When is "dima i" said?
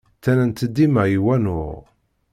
0.75-1.17